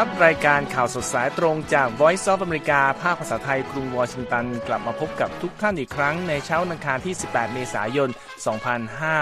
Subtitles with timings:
[0.00, 8.10] ครับ รายการข่าวสดสายตรงจาก Voice of America ภาคภาษาไทยกรุงวอชิงตัน กลับมาพบกับทุกท่านอีกครั้งในเช้าวันอังคารที่ 18 เมษายน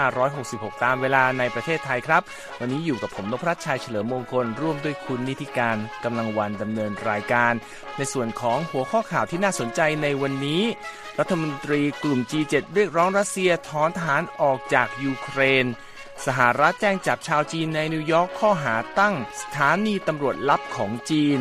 [0.05, 2.21] 2566 ตามเวลาในประเทศไทยครับ
[2.59, 7.53] วันนี้อยู่กับผมนพรัชชัยเฉลิมมงคล ร่วมด้วยคุณนิติการกำลังวันดำเนินรายการ
[7.97, 10.63] ในส่วนของหัวข้อข่าวที่น่าสนใจในวันนี้
[11.19, 15.67] รัฐมนตรีกลุ่ม G7 เรียกร้องรัสเซียถอนทหารออกจากยูเครน
[16.25, 21.39] สหรัฐแจ้งจับชาวจีนในนิวยอร์กข้อหาตั้งสถานีตำรวจลับของจีน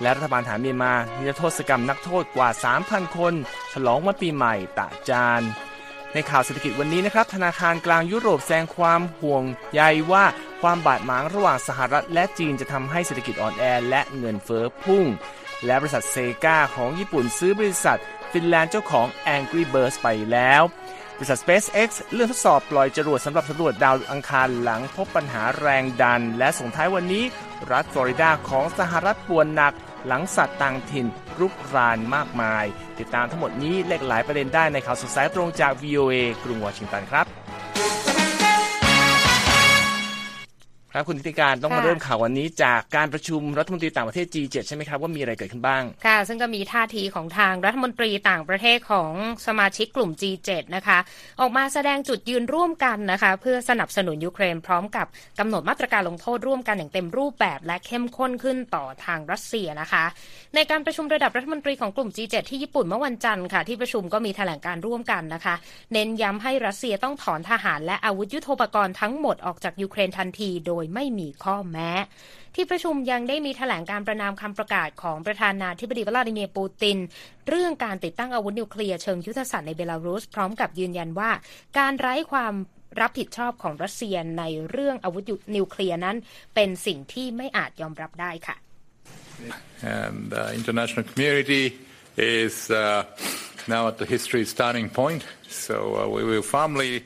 [0.00, 2.48] และรัฐบาลฐานเมียนมานิรโทษกรรมนักโทษกว่า
[2.82, 3.34] 3,000 คน
[3.72, 5.42] ฉลองวันปีใหม่ตะจาน
[6.12, 10.24] ในข่าวเศรษฐกิจวันนี้นะครับ ธนาคารกลางยุโรปแสดงความห่วงใยว่า
[10.62, 15.04] ความบาดหมางระหว่างสหรัฐและจีนจะทำให้เศรษฐกิจอ่อนแอและเงินเฟ้อพุ่ง
[15.64, 17.98] และบริษัทเซกาของญี่ปุ่นซื้อบริษัท
[18.32, 19.06] ฟินแลนด์เจ้าของ
[19.36, 20.62] Angry Birds ไปแล้ว
[21.16, 27.24] บริษัท SpaceX เลื่อนทดสอบปล่อยจรวดสำหรับสำรวจดาวอังคารหลังพบปัญหาแรงดัน และส่งท้ายวันนี้
[27.72, 29.74] รัฐฟลอริดาของสหรัฐป่วนหนัก
[30.06, 31.06] หลังสัตว์ต่างถิ่น
[31.40, 32.64] รุกรานมากมาย
[32.98, 37.26] ติดตามทั้งหมดนี้เลขหลายประเด็นได้ในข่าวสดสายตรงจาก VOA กรุงวอชิงตันครับ
[40.94, 49.12] ครับคุณธิติการต้องมาค่ะเริ่มข่าววันนี้จากการประชุมรัฐมนตรีต่างประเทศ G7 ใช่ไหมครับว่ามีอะไรเกิดขึ้นบ้าง ค่ะ ซึ่งก็มีท่าทีของทางรัฐมนตรีต่างประเทศของ
[49.46, 50.98] สมาชิกกลุ่ม G7 นะคะ
[51.40, 55.06] ออกมาแสดงจุดยืนร่วมกันนะคะ เพื่อสนับสนุนยูเครนพร้อมกับ
[55.38, 60.04] กำหนดมาตรการลงโทษร่วมกันอย่างเต็มรูปแบบ และเข้มข้นขึ้นต่อทางรัสเซียนะคะ
[60.56, 65.54] ในการประชุมระดับรัฐมนตรีของกลุ่ม G7 ที่ญี่ปุ่นเมื่อวันจันทร์ค่ะ ที่ประชุมก็มีแถลงการณ์ร่วมกันนะคะ
[65.92, 71.90] เน้นย้ำให้รัสเซียต้องถอนทหารและอาวุธยุโทโธปกรณ์ทั้งหมดออกจากยูเครนทันที โดยไม่มีข้อแม้
[72.54, 76.98] ที่ประชุมยังได้มีแถลงการประนามคำประกาศของประธานาธิบดีวลาดิเมียร์ปูติน
[77.48, 81.30] เรื่องการติดตั้งอาวุธนิวเคลียร์เชิงยุทธศาสตร์ในเบลารุส พร้อมกับยืนยันว่า
[81.78, 82.54] การไร้ความ
[83.00, 85.24] รับผิดชอบของรัสเซียในเรื่องอาวุธ
[85.56, 86.16] นิวเคลียร์นั้น
[86.54, 88.56] เป็นสิ่งที่ไม่อาจยอมรับได้ค่ะ
[89.82, 91.78] and the international community
[92.16, 93.04] is uh,
[93.66, 95.24] now at the history's starting point.
[95.48, 97.04] So uh, we will firmly.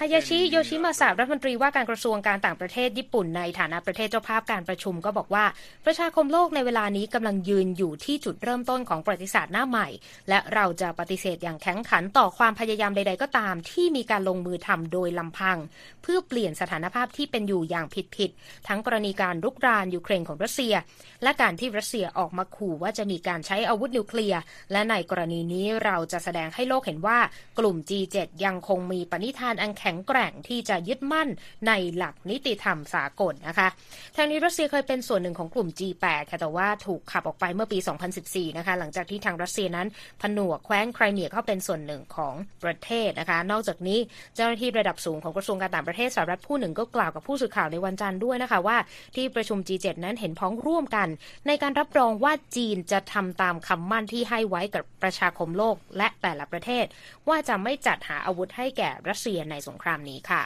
[0.00, 5.44] ฮายาชิ any, โยชิมาสะรัฐมนตรีว่าการกระทรวงการต่างประเทศญี่ปุ่นในฐานะประเทศเจ้าภาพการประชุมก็บอกว่า
[5.84, 9.88] ประชาคมโลกในเวลานี้กำลังยืนอยู่ที่จุดเริ่มต้นของประวัติศาสตร์หน้าใหม่
[10.28, 15.58] และเราจะปฏิเสธอย่างแข็งขันต่อความพยายามใด ๆ ก็ตาม ที่มีการลงมือทำโดยลำพัง
[16.02, 17.86] เพื่อเปลี่ยนสถานภาพที่เป็นอยู่อย่าง
[18.16, 20.74] ผิดๆทั้งกรณีการรุกรานยูเครนของรัสเซีย
[21.22, 24.40] และการที่รัสเซียออกมาขู่ว่าจะมีการใช้อาวุธนิวเคลียร์
[24.72, 27.18] และในกรณีนี้เราจะแสดงให้โลกเห็นว่า
[27.58, 31.28] กลุ่ม G7 ยังคงมีปณิธานอันแข็งแกร่งที่จะยึดมั่น
[31.66, 33.68] ในหลักนิติธรรมสากลนะคะ
[34.16, 37.78] ทางนี้รัสเซียเคยเป็นส่วนหนึ่งของกลุ่ม G8 ค่ะแต่ว่าถูกขับออกไปเมื่อปี
[38.18, 39.86] 2014 นะคะหลังจากที่ทางรัสเซียนั้น
[40.22, 43.98] ผนวกแคว้นไครเมียเข้าเป็นส่วนหนึ่งของประเทศนะคะนอกจากนี้
[44.34, 48.76] เจ้าหน้าที่ระดับสูงของกระทรวงการต่างประเทศสหรัฐผู้หนึ่งก็กล่าวกับผู้สื่อข่าวในวันจันทร์ด้วยนะคะว่า
[49.16, 51.08] ที่ประชุม G7 นั้นเห็นพ้องร่วมกัน
[51.46, 56.84] ในการรับรองว่าจีนจะทำตามคำมั่นที่ให้ไว้กับประชาคมโลกและแต่ละประเทศ
[57.28, 60.44] ว่าจะไม่จัดหาอาวุธให้แก่รัสเซียในสงครามนี้ค่ะ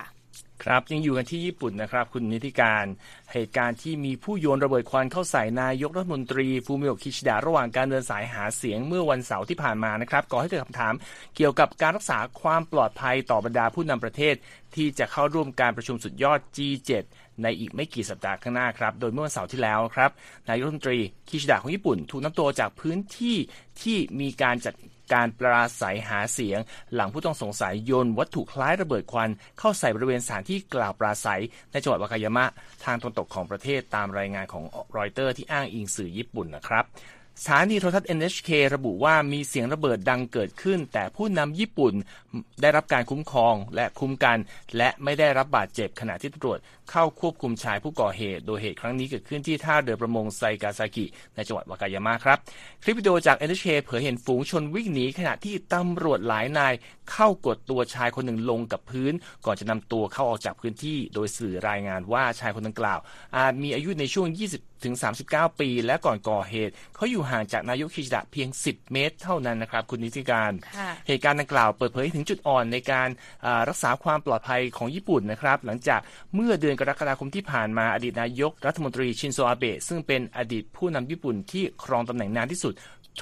[0.64, 2.84] ครับยังอยู่กันที่ญี่ปุ่นนะครับ คุณนิติการ
[3.32, 10.94] เหตุการณ์ที่มีผู้โยนระเบิดควันเข้าใส่นายกรัฐมนตรีฟูมิโอะคิชิดะระหว่างการเดินสายหาเสียงเมื่อวันเสาร์ที่ผ่านมานะครับก่อให้เกิดคำถาม
[11.36, 14.34] เกี่ยวกับการรักษาความปลอดภัยต่อบรรดาผู้นำประเทศ
[14.74, 16.90] ที่จะเข้าร่วมการประชุมสุดยอด G7
[17.42, 20.10] ในอีกไม่กี่สัปดาห์ข้างหน้าครับ โดยเมื่อวันเสาร์ที่แล้วครับ
[20.48, 20.98] นายกรัฐมนตรี
[21.28, 23.36] คิชิดะของญี่ปุ่น ถูกนำตัวจากพื้นที่
[23.82, 24.74] ที่มีการจัด
[25.12, 26.58] การปราศัยหาเสียง
[26.94, 31.42] หลังผู้ต้องสงสัยโยนวัตถุคล้ายระเบิดควัน เข้าใส่บริเวณสถานที่กล่าวปราศัย
[31.72, 32.44] ในจังหวัดวากายามะ
[32.84, 34.64] ทางตะวันตกของประเทศตามรายงานของ
[34.96, 36.86] รอยเตอร์ที่อ้างอิงสื่อญี่ปุ่นนะครับ
[37.42, 41.94] สถานีโทรทัศน์ NHK ระบุว่ามีเสียงระเบิดดังเกิดขึ้น แต่ผู้นำญี่ปุ่น
[42.60, 44.38] ได้รับการคุ้มครองและคุ้มกัน
[44.76, 46.58] และไม่ได้รับบาดเจ็บขณะที่ตำรวจ
[46.90, 52.38] เข้าควบคุมชายผู้ก่อเหตุ โดยเหตุครั้งนี้เกิดขึ้นที่ท่าเรือประมงไซกาซากิ ในจังหวัดวากายามะครับ
[52.82, 56.74] คลิปวิดีโอจาก NHK เผยเห็นฝูงชนวิ่งหนีขณะที่ตำรวจหลายนาย
[57.12, 59.12] เข้ากดตัวชายคนหนึ่งลงกับพื้น
[59.46, 62.98] ก่อนจะนำตัวเข้าออกจากพื้นที่ โดยสื่อรายงานว่าชายคนดังกล่าว
[63.36, 64.26] อาจมีอายุในช่วง
[64.56, 64.94] 20 ถึง
[65.28, 73.08] 39 ปี และก่อนก่อเหตุ เขาอยู่ห่างจากนายกคิชิดะเพียง 10 เมตร เท่านั้นนะครับคุณนิติการค่ะเหตุการณ์ดังกล่าวเปิดเผยถึงจุดอ่อนในการ
[73.46, 76.00] อ่ารักษาความปลอดภัยของญี่ปุ่นนะครับ หลังจาก
[76.34, 82.74] เมื่อเดือนกรกฎาคมที่ผ่านมาอดีตนายกรัฐมนตรีชินโซอาเบะซึ่งเป็นอดีตผู้นำญี่ปุ่นที่ครองตำแหน่งนานที่สุด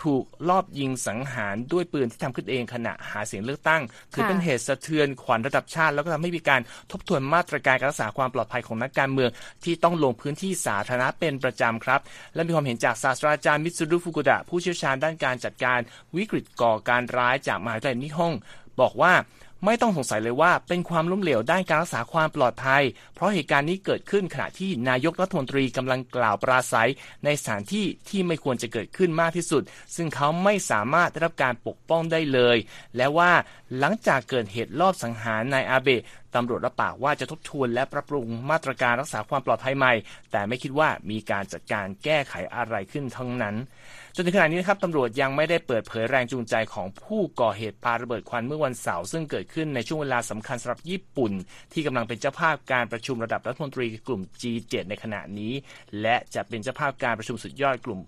[0.02, 3.82] ถูกลอบยิงสังหารด้วยปืนที่ทำขึ้นเองขณะหาเสียงเลือกตั้ง
[4.12, 6.61] ถือเป็นเหตุสะเทือนขวัญระดับชาติ แล้วก็ทำให้มีการ
[6.91, 9.31] ทบทวนมาตรการการรักษาความปลอดภัยของนักการเมือง
[9.64, 12.00] ที่ต้องลงพื้นที่สาธารณะเป็นประจำครับ
[12.35, 15.79] และมีความเห็นจากศาสตราจารย์มิตซูรุฟุกุดะผู้เชี่ยวชาญด้านการจัดการ
[16.17, 18.32] วิกฤตก่อการร้ายจากมหาวิทยาลัยนิฮง
[18.81, 19.12] บอกว่า
[19.65, 22.83] ไม่ต้องสงสัยเลยว่าเป็นความล้มเหลวด้านการรักษาความปลอดภัย
[23.15, 26.91] เพราะเหตุการณ์นี้เกิดขึ้นขณะที่นายกรัฐมนตรีกำลังกล่าวปราศัย
[27.25, 29.62] ในสถานที่ที่ไม่ควรจะเกิดขึ้นมากที่สุด
[29.97, 32.57] ซึ่งเขาไม่สามารถได้รับการปกป้องได้เลย
[32.97, 33.33] และว่า
[33.79, 36.03] หลังจากเกิดเหตุลอบสังหารนายอาเบะ
[36.35, 39.93] ตำรวจรับปากว่าจะทบทวนและปรับปรุงมาตรการรักษาความปลอดภัยใหม่
[40.32, 43.56] แต่ไม่คิดว่ามีการจัดการแก้ไขอะไรขึ้นทั้งนั้น
[44.15, 51.32] จนถึงขณะนี้นะครับตำรวจยังไม่ได้เปิดเผยแรงจูงใจของผู้ก่อเหตุปาระเบิดควันเมื่อวันเสาร์ซึ่งเกิดขึ้นในช่วงเวลาสำคัญสำหรับญี่ปุ่น
[51.73, 55.53] ที่กำลังเป็นเจ้าภาพการประชุมระดับรัฐมนตรีกลุ่ม G7 ในขณะนี้
[56.00, 58.00] และจะเป็นเจ้าภาพการประชุมสุดยอดกลุ่ม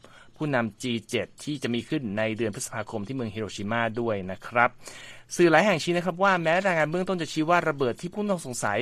[0.42, 4.70] ผู้นำ G7 ที่จะมีขึ้นในเดือนพฤษภาคมที่เมืองฮิโรชิมาด้วยนะครับ
[5.36, 8.78] สื่อหลายแห่งชี้นะครับว่าแม้รายงานเบื้องต้นจะชี้ว่าระเบิดที่ผู้ต้องสงสัย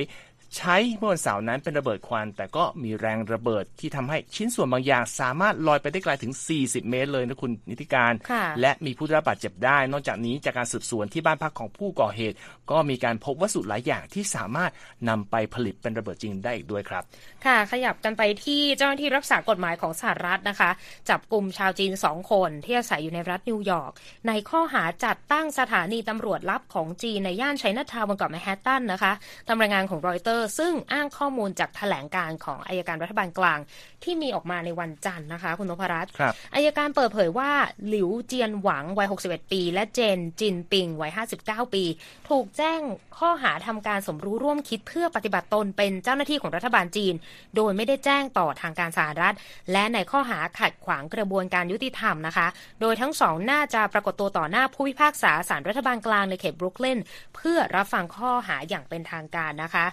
[0.57, 12.35] ใช้เมื่อวันเสาร์นั้นเป็นระเบิดควัน แต่ก็มีแรงระเบิดที่ทำให้ชิ้นส่วนบางอย่าง สามารถลอยไปได้ไกลถึง 40 เมตรเลยนะคุณนิติการค่ะและมีผู้ได้รับบาดเจ็บได้ นอกจากนี้จากการสืบสวนที่บ้านพักของผู้ก่อเหตุ
[12.71, 14.71] ก็มีการพบวัสดุหลายอย่างที่สามารถ
[15.09, 17.03] นำไปผลิตเป็นระเบิดจริงได้อีกด้วยครับ
[17.45, 20.69] ค่ะ ขยับกันไปที่เจ้าหน้าที่รักษากฎหมายของสหรัฐนะคะ
[21.09, 23.91] จับกลุ่มชาวจีนสองคนที่อาศัยอยู่ในรัฐนิวยอร์ก
[24.27, 29.13] ในข้อหาจัดตั้งสถานีตำรวจลับของจีนในย่านไชน่าทาวน์บนเกาะแมนฮัตตันนะคะ
[29.47, 33.59] ตามรายงานของรอยเตอร์ซึ่งอ้างข้อมูลจากแถลงการของอายการรัฐบาลกลาง
[34.03, 37.51] ที่มีออกมาในวันจันทร์นะคะ คุณนพรัตน์ครับอายการเปิดเผยว่า
[37.87, 41.11] หลิวเจียนหวังวัย 61 ปี และเจนจินปิงวัย
[41.43, 41.83] 59 ปี
[42.29, 42.79] ถูกแจ้ง
[43.19, 47.13] ข้อหาทำการสมรู้ร่วมคิดเพื่อปฏิบัติตนเป็นเจ้าหน้าที่ของรัฐบาลจีน
[47.55, 49.35] โดยไม่ได้แจ้งต่อทางการสหรัฐ
[49.71, 52.47] และในข้อหาขัดขวางกระบวนการยุติธรรมนะคะ
[52.81, 56.99] โดยทั้งสองน่าจะปรากฏตัวต่อหน้าผู้พิพากษาศาลรัฐบาลกลางในเขตบรุกลิน
[57.35, 59.85] เพื่อรับฟังข้อหาอย่างเป็นทางการนะคะ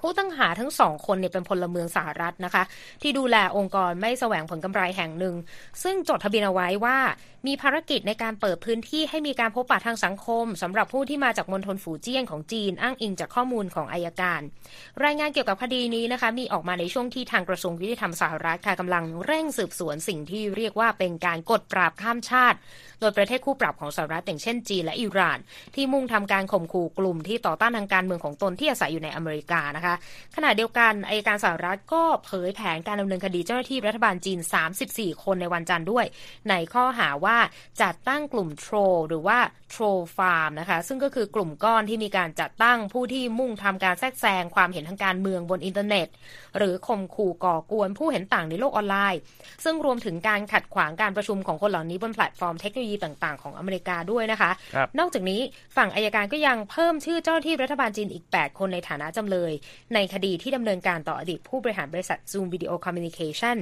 [0.00, 2.62] ผู้ต้องหาทั้งสองคนเนี่ยเป็นพลเมืองสหรัฐนะคะ
[3.02, 5.34] ที่ดูแลองค์กรไม่แสวงผลกำไรแห่งหนึ่ง
[5.82, 6.96] ซึ่งจดทะเบียนเอาไว้ว่า
[7.46, 14.40] มีภารกิจในการเปิดพื้นที่ให้มีการพบปะทางสังคมสำหรับผู้ที่มาจากมณฑลฝูเจี้ยนของจีนอ้างอิงจากข้อมูลของอายการ
[15.04, 22.58] รายงานเกี่ยวกับคดีนี้นะคะ มีออกมาในช่วงที่ทางกระทรวงยุติธรรมสหรัฐค่ะกำลังเร่งสืบสวนสิ่งที่เรียกว่าเป็นการกดปราบข้ามชาติ
[23.00, 25.38] โดยประเทศคู่ปรับของสหรัฐอย่างเช่นจีนและอิหร่าน
[25.74, 29.94] ที่มุ่งทำการข่มขู่กลุ่มที่ต่อต้านทางการเมืองของตนที่อาศัยอยู่ในอเมริกานะคะ
[30.36, 34.38] ขณะเดียวกันอัยการสหรัฐก็เผยแผนการดำเนินคดีเจ้าหน้าที่รัฐบาลจีน
[34.82, 36.04] 34 คนในวันจันทร์ด้วย
[36.50, 37.35] ในข้อหาว่า
[37.82, 38.76] จัดตั้งกลุ่ม troll
[39.08, 39.38] หรือว่า
[39.70, 39.84] troll
[40.16, 46.08] farm นะคะ ซึ่งก็คือกลุ่มก้อนที่มีการจัดตั้งผู้ที่มุ่งทำการแทรกแซงความเห็นทางการเมืองบนอินเทอร์เน็ต
[46.58, 49.20] หรือข่มขู่ก่อกวนผู้เห็นต่างในโลกออนไลน์
[49.64, 55.40] ซึ่งรวมถึงการขัดขวางการประชุมของคนเหล่านี้บนแพลตฟอร์มเทคโนโลยีต่างๆของอเมริกาด้วยนะคะครับนอกจากนี้
[55.76, 59.52] ฝั่งอัยการก็ยังเพิ่มชื่อเจ้าหน้าที่รัฐบาลจีนอีก 8 คนในฐานะจำเลย
[59.94, 63.56] ในคดีที่ดำเนินการต่ออดีตผู้บริหารบริษัท Zoom Video Communication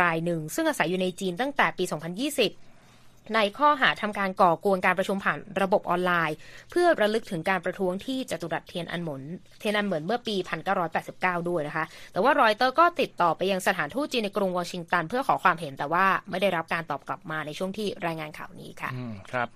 [0.00, 2.67] รายหนึ่ง ซึ่งอาศัยอยู่ในจีนตั้งแต่ปี 2020
[3.34, 6.36] ในข้อหาทำการก่อกวนการประชุมผ่านระบบออนไลน์
[6.70, 9.22] เพื่อระลึกถึงการประท้วงที่จตุรัสเทียนอันหมิน
[9.58, 10.36] เทียนอันเหมินเมื่อปี
[10.92, 19.48] 1989 ด้วยนะคะ แต่ว่ารอยเตอร์ก็ติดต่อไปยังสถานทูตจีนในกรุงวอชิงตัน เพื่อขอความเห็นแต่ว่าไม่ได้รับการตอบกลับมาในช่วงที่รายงานข่าวนี้ค่ะอืมครับ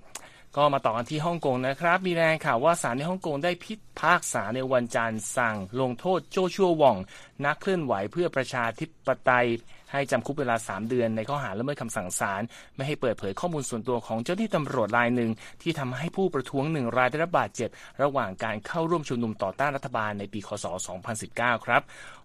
[0.56, 6.96] ก็มาต่อกันที่ฮ่องกงนะครับ มีรายงานข่าวว่าศาลในฮ่องกงได้พิพากษาในวันจันทร์สั่งลงโทษโจชัวหว่อง
[7.44, 9.48] นักเคลื่อนไหวเพื่อประชาธิปไตย
[9.92, 12.42] ให้จำคุกเวลา 3 เดือนในข้อหาละเมิดคำสั่งศาล
[12.76, 15.30] ไม่ให้เปิดเผยข้อมูลส่วนตัวของเจ้าหน้าที่ตำรวจรายหนึ่ง
[15.62, 17.70] ที่ทำให้ผู้ประท้วงหนึ่งรายได้รับบาดเจ็บ
[18.02, 20.66] ระหว่างการเข้าร่วมชุมนุมต่อต้านรัฐบาลในปีคศ
[21.14, 21.82] 2019 ครับ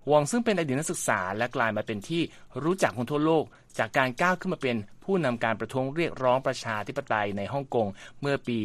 [0.10, 2.22] วองซึ่งเป็นอดีตนักศึกษาและกลายมาเป็นที่
[2.64, 3.46] รู้จักคนทั่วโลก
[3.78, 7.88] จากการก้าวขึ้นมาเป็นผู้นำการประท้วงเรียกร้องประชาธิปไตยในฮ่องกง
[8.22, 8.60] เมื่อปี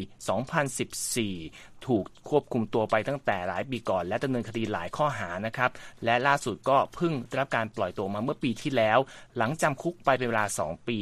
[0.70, 5.70] 2014 ถูกควบคุมตัวไปตั้งแต่หลายปีก่อน และดำเนินคดีหลายข้อหานะครับ
[6.04, 8.98] และล่าสุดก็เพิ่งได้รับการปล่อยตัวมาเมื่อปีที่แล้ว
[9.38, 10.98] หลังจำคุกไปเป็นเวลา 2 ปี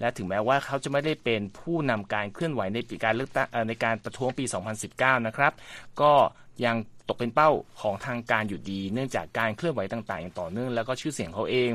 [0.00, 4.44] และถึงแม้ว่าเขาจะไม่ได้เป็นผู้นำการเคลื่อนไหวในปีการเลือกตั้งในการประท้วงปี
[4.84, 5.52] 2019 นะครับ
[6.00, 6.12] ก็
[6.66, 6.76] ยัง
[7.08, 7.50] ตกเป็นเป้า
[7.80, 11.70] ของทางการอยู่ดี เนื่องจากการเคลื่อนไหวต่างๆ อย่างต่อเนื่องแล้วก็ชื่อเสียงเขาเอง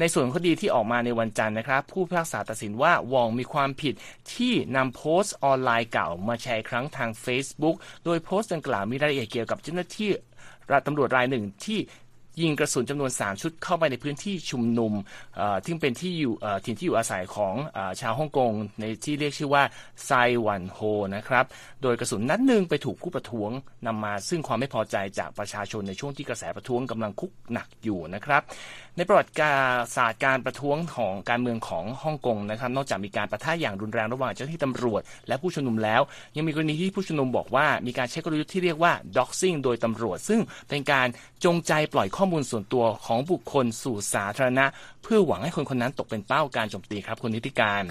[0.00, 3.94] ในส่วนคดีที่ออกมาในวันจันทร์นะครับ ผู้พิพากษาตัดสินว่าวองมีความผิด
[4.34, 10.10] ที่นำโพสต์ออนไลน์เก่ามาแชร์ครั้งทาง Facebook โดยโพสต์ดังกล่าวมีรายละเอียดเกี่ยวกับเจ้าหน้าที่
[10.86, 11.78] ตำรวจรายหนึ่งที่
[12.42, 14.92] ยิงกระสุนจำนวน 3 ชุดเข้าไปในพื้นที่ชุมนุม
[15.64, 19.62] ที่เป็นที่อยู่ถิ่นที่อยู่อาศัยของอชาวฮ่องกงในที่เรียกชื่อว่า
[20.04, 20.10] ไซ
[20.46, 20.78] วันโฮ
[21.16, 21.44] นะครับ
[21.82, 23.50] โดยกระสุนนัดหนึ่งไปถูกผู้ประท้วง
[23.86, 28.42] นำมาซึ่งความไม่พอใจจากประชาชนในช่วงที่กระแสประท้วงกำลังคุกหนักอยู่นะครับ
[28.98, 29.32] ในประวัติ
[29.96, 36.00] ศาสตร์การประท้วงของการเมืองของฮ่องกงนะครับ นอกจากมีการประทะอย่างรุนแรงระหว่างเจ้าหน้าที่ตำรวจ และผู้ชุมนุมแล้ว
[36.36, 41.06] ยังมีกรณีที่ผู้ชุมนุมบอกว่ามีการใช้กลยุทธ์ที่เรียกว่า doxing โดยตำรวจ ซึ่งเป็นการ
[41.44, 44.66] จงใจปล่อยข้อมูลส่วนตัวของบุคคลสู่สาธารณะ
[45.02, 47.82] เพื่อหวังให้คนคนนั้นตกเป็นเป้าการโจมตีครับคุณนิติการ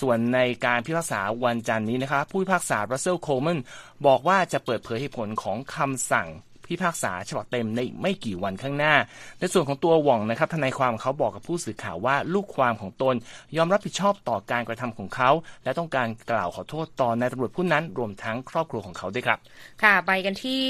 [0.00, 3.58] ส่วนในการพิพากษาวันจันนี้นะครับผู้พิพากษารัสเซลโคลแมน
[4.06, 6.28] บอกว่าจะเปิดเผยเหตุผลของคำสั่ง
[6.66, 8.94] พิพากษาฉบับเต็มในไม่กี่วันข้างหน้า
[9.40, 13.14] ในส่วนของตัวหว่องนะครับทนายความเขาบอกกับผู้สื่อข่าวว่าลูกความของตน
[13.56, 15.30] ยอมรับผิดชอบต่อการกระทำของเขา
[15.64, 19.38] และต้องการกล่าวขอโทษต่อนายตำรวจผู้นั้นรวมทั้งครอบครัวของเขาด้วยครับ
[19.82, 20.62] ค่ะไปกันที่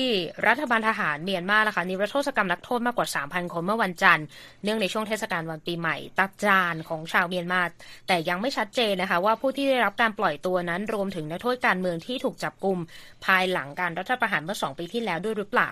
[0.46, 4.26] รัฐบาลทหารเมียนมานะคะนิรโทษกรรมนักโทษมากกว่า 3,000 คนเมื่อวันจันทร์
[4.64, 7.62] เนื่องในช่วงเทศกาลวันปีใหม่ตัดจานของชาวเมียนมา
[8.08, 12.78] แต่ยังไม่ชัดเจนนะคะ ว่าผู้ที่ได้รับการปล่อยตัวนั้นรวมถึงนักโทษการเมืองที่ถูกจับกลุ่ม
[13.24, 15.70] ภายหลังการรัฐประหารเมื่อ2ปีที่แล้วด้วยหรือเปล่า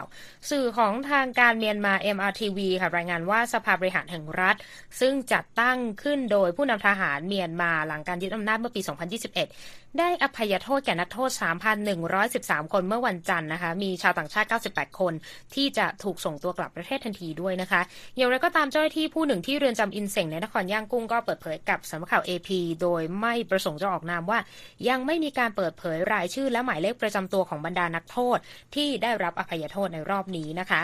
[0.51, 4.57] สื่อของทางการเมียนมา MRTV ค่ะรายงานว่าสภาบริหารแห่งรัฐ
[5.01, 8.81] ซึ่งจัดตั้งขึ้นโดยผู้นำทหารเมียนมาหลังการยึดอำนาจเมื่อปี
[9.37, 11.31] 2021 ได้อภัยโทษแก่นักโทษ
[12.03, 15.13] 3,113 คนเมื่อวันจันทร์นะคะ มีชาวต่างชาติ 98 คน
[15.55, 17.81] ที่จะถูกส่งตัวกลับประเทศทันทีด้วยนะคะ
[18.17, 22.49] อย่างไรก็ตามเจ้าหน้าที่ผู้หนึ่งที่เรือนจำอินเซงในนครย่างกุ้งก็เปิดเผยกับสำนักข่าว AP
[22.83, 24.39] โดยไม่ประสงค์จะออกนามว่า
[24.89, 28.39] ยังไม่มีการเปิดเผยรายชื่อและหมายเลขประจำตัวของบรรดานักโทษ
[28.75, 30.83] ที่ได้รับอภัยโทษในรอบนี้นะคะ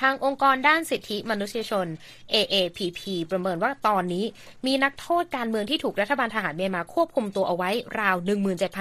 [0.00, 1.86] ทางองค์กรด้านสิทธิมนุษยชน
[2.34, 4.24] AAPP ประเมินว่าตอนนี้
[4.66, 8.16] มีนักโทษการเมืองที่ถูกรัฐบาลทหารเมียนมาควบคุมตัวเอาไว้ราว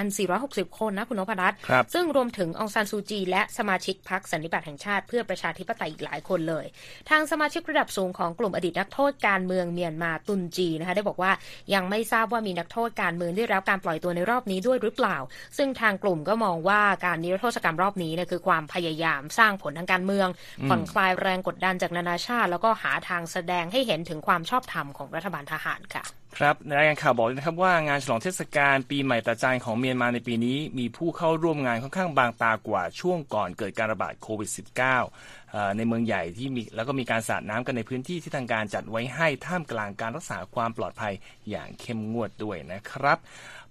[0.07, 1.57] 17,460 คนนะคุณนพรัตน์
[1.93, 6.65] ซึ่งรวมถึงองซานซูจี และสมาชิกพรรคสันนิบาตแห่งชาติเพื่อประชาธิปไตยอีกหลายคนเลย
[7.09, 11.31] ทางสมาชิกระดับสูงของกลุ่มอดีตนักโทษการเมืองเมียนมาตุนจีนะคะได้บอกว่า
[11.73, 15.17] ยังไม่ทราบว่ามีนักโทษการเมืองได้รับการปล่อยตัวในรอบนี้ด้วยหรือเปล่า
[15.57, 20.27] ซึ่งทางกลุ่มก็มองว่าการนิรโทษกรรมรอบนี้เนี่ยคือความพยายามสร้างผลทางการเมือง
[20.69, 26.03] ผ่อนคลายแรงกดดันจากนานาชาติ แล้วก็หาทางแสดงให้เห็นถึงความชอบธรรมของรัฐบาลทหารค่ะ
[26.37, 34.49] ครับในรายงานข่าวบอกนะครับว่างานฉลองเทศกาลปีใหม่ตาจานของเมียนมาในปีนี้ มีผู้เข้าร่วมงานค่อนข้างบางตากว่าช่วงก่อนเกิดการระบาดโควิด
[35.13, 41.13] -19 ในเมืองใหญ่ที่มีแล้วก็มีการสาดน้ำกันในพื้นที่ที่ทางการจัดไว้ให้ท่ามกลางการรักษาความปลอดภัย
[41.49, 43.17] อย่างเข้มงวดด้วยนะครับ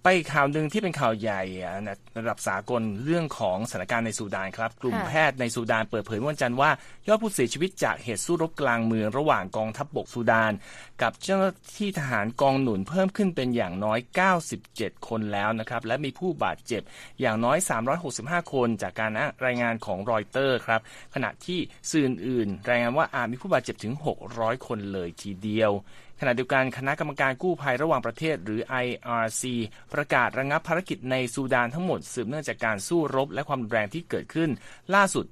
[0.09, 1.43] ไปข่าวหนึ่งที่เป็นข่าวใหญ่
[2.19, 6.71] ระดับสากลเรื่องของสถานการณ์ในซูดานครับ กลุ่มแพทย์ในซูดานเปิดเผยวันจันทร์ว่า
[7.09, 10.53] ยอดผู้เสียชีวิตจากเหตุสู้รบกลางเมืองระหว่างกองทัพบบกซูดาน
[11.03, 13.99] กับเจ้าหน้าที่ทหารกองหนุนเพิ่มขึ้นเป็นอย่างน้อย
[14.53, 16.83] 97 คนแล้วนะครับ และมีผู้บาดเจ็บ
[17.21, 17.59] อย่างน้อย
[18.05, 19.11] 365 คนจากการ
[19.47, 20.81] รายงานของรอยเตอร์ครับ
[21.15, 21.59] ขณะที่
[21.91, 23.95] สื่ออื่นรายงานว่าอาจมีผู้บาดเจ็บถึง
[24.31, 25.73] 600 คนเลยทีเดียว
[26.21, 29.43] ขณะเดียวกันคณะกรรมการกู้ภัยระหว่างประเทศหรือ IRC
[29.95, 34.51] ประกาศระงับภารกิจในซูดานทั้งหมดสืบเนื่องจากการสู้รบและความรุนแรงที่เกิดขึ้น
[34.95, 35.27] ล่าสุด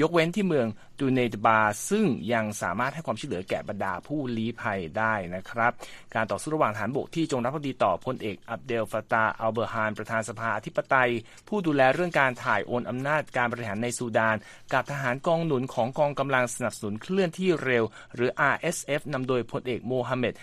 [0.00, 0.66] ยกเว้นที่เมือง
[0.98, 1.58] ดูเนตบา
[1.90, 5.72] ซึ่งยังสามารถให้ความช่วยเหลือแก่บรรดาผู้ลี้ภัยได้นะครับ
[6.14, 11.10] การต่อสู้ระหว่างฐานบกที่จงรักภักดีต่อพลเอกอับเดลฟาตาอัลเบอร์ฮานประธานสภาอธิปไตย
[11.48, 14.36] ผู้ดูแลเรื่องการถ่ายโอนอำนาจการบริหารในซูดาน
[14.72, 20.34] กับทหารกองหนุนของกองกำลังสนับสนุนเคลื่อนที่เร็ว หรือ RSF นำโดยพลเอกโมฮัมเหม็ด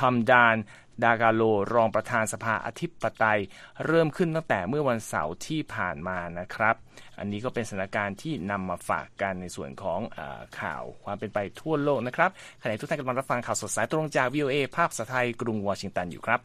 [0.00, 0.56] ฮัมดาน
[1.04, 1.42] ดากาโล
[1.74, 3.40] รองประธานสภาอธิปไตย
[3.86, 6.74] เริ่มขึ้นตั้งแต่เมื่อวันเสาร์ที่ผ่านมานะครับ
[7.18, 10.20] อันนี้ก็เป็นสถานการณ์ที่นำมาฝากกันในส่วนของอ
[10.60, 12.30] ข่าวความเป็นไปทั่วโลกนะครับ
[12.62, 16.40] ขณะทุกท่านกำลังรับฟังข่าวสดสายตรงจาก VOA ภาพภาษาไทยกรุงวอชิงตันอยู่ครับ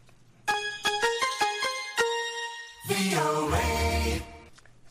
[2.90, 3.73] VOA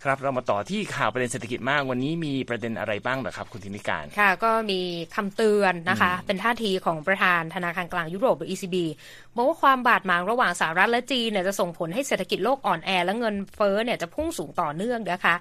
[0.04, 4.80] ครับเรามาต่อที่ข่าวประเด็นเศรษฐกิจมากวันนี้มีประเด็นอะไรบ้างเหรอครับ คุณธินิการค่ะ ก็มี
[5.14, 8.76] คำเตือนนะคะ เป็นท่าทีของประธานธนาคารกลางยุโรปหรือ ECB
[9.34, 15.34] บอกว่าความบาดหมางระหว่างสหรัฐและจีนเนี่ยจะส่งผลให้เศรษฐกิจโลกอ่อนแอและเงินเฟ้อเนี่ยจะพุ่งสูงต่อเนื่องนะคะ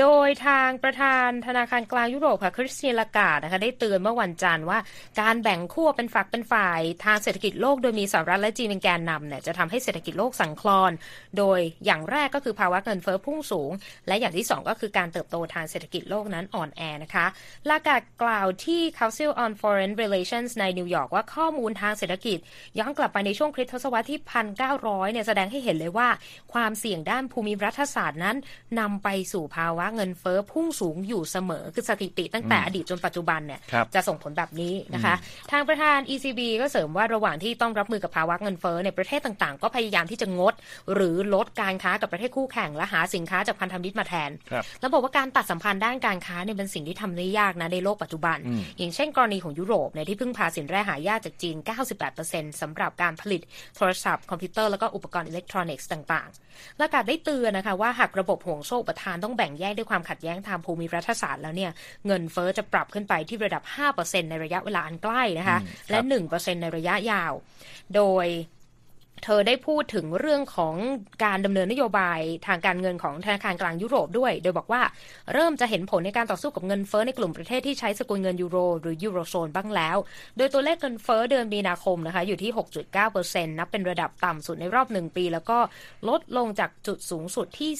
[0.00, 4.78] โดยทางประธานธนาคารกลางยุโรปค่ะคริสเตียนลากาดนะคะได้เตือนเมื่อวันจันทร์ว่า
[5.20, 10.92] การแบ่งขั้วเป็นฝักเป็นฝ่ายทางเศรษฐกิจโลกโดยมีสหรัฐและจีนเป็นแกนนำเนี่ยจะทำให้เศรษฐกิจโลกสั่งคลอน
[11.38, 13.70] โดยอย่างแรกก็คือภาวะเงินเฟ้อพุ่งสูง
[14.08, 17.26] และอย่างที่ 2 ก็คือการเติบโตทางเศรษฐกิจโลกนั้นอ่อนแอนะคะ
[17.70, 22.38] ลากาดกล่าวที่ Council on Foreign Relations ในนิวยอร์กว่าข้อมูลทางเศรษฐกิจ
[22.78, 24.20] ย้อนกลับไปในช่วงคริสตศตวรรษที่
[24.66, 26.08] 1900เนี่ยแสดงให้เห็นเลยว่า
[26.52, 28.36] ความเสี่ยงด้านภูมิรัฐศาสตร์นั้น
[28.80, 33.60] นำไปสู่ภาวะเงินเฟ้อพุ่งสูงอยู่เสมอคือสถิติตั้งแต่อดีตจนปัจจุบันเนี่ย
[33.94, 35.14] จะส่งผลแบบนี้นะคะ
[35.52, 40.54] ทางประธาน ECB ก็เสริมว่าระหว่างที่ต้องรับมือกับภาวะเงินเฟ้อในประเทศต่างๆ ก็พยายามที่จะงด
[40.94, 44.30] หรือลดการค้ากับประเทศคู่แข่งและหาสินค้าจากพันธมิตรมาแทน
[44.80, 48.38] แล้วบอกว่าการตัดสัมพันธ์ด้านการค้าเนี่ยเป็นสิ่งที่ทำได้ยากนะในโลกปัจจุบัน
[48.78, 51.56] อย่างเช่นกรณีของยุโรปเนี่ยที่พึ่งพาสินแร่หายากจากจีน
[52.08, 53.40] 98%สำหรับการผลิต
[53.76, 61.70] โทรศัพท์คอมพิวเตอร์แล้วก็อุปกรณ์อิเล็กทรอนิกส์ต่างๆและการได้เตือนนะคะว่าหากระบบห่วงโซ่อุปทานต้องแบ่งแยกด้วยความขัดแย้งทางภูมิรัฐศาสตร์แล้วเนี่ย
[62.06, 63.62] เงินเฟ้อจะปรับขึ้นไปที่ระดับ
[63.96, 65.58] 5%ในระยะเวลาอันใกล้นะคะ
[65.90, 65.98] และ
[66.30, 67.32] 1%ในระยะยาว
[67.96, 68.26] โดย
[69.22, 70.74] เธอได้พูดถึงเรื่องของ
[71.24, 74.82] การดำเนินนโยบายทางการเงินของธนาคารกลางยุโรปด้วย โดยบอกว่า
[75.32, 79.96] เริ่มจะเห็นผลในการต่อสู้กับเงินเฟ้อในกลุ่มประเทศที่ใช้สกุลเงินยูโร หรือยูโรโซนบ้างแล้ว
[80.36, 82.50] โดยตัวเลขเงินเฟ้อเดือนมีนาคมนะคะอยู่ที่
[83.00, 85.58] 6.9%นับเป็นระดับต่ำสุดในรอบหนึ่งปี แล้วก็
[86.08, 87.70] ลดลงจากจุดสูงสุดที่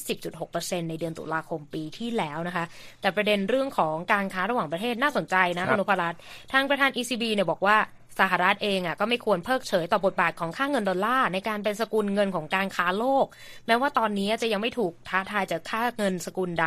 [0.41, 2.65] 10.6%ในเดือนตุลาคมปีที่แล้วนะคะ
[3.01, 6.21] แต่ประเด็นเรื่องของการค้าระหว่างประเทศน่าสนใจนะคุณนพรัตน์
[6.53, 7.79] ทางประธาน ECB เนี่ยบอกว่า
[8.21, 13.27] สหรัฐเองอะก็ไม่ควรเพิกเฉยต่อบทบาทของค่าเงินดอลลาร์ในการเป็นสกุลเงินของการค้าโลก
[13.67, 16.67] แม้ว่าตอนนี้จะยังไม่ถูกท้าทายจากค่าเงินสกุลใด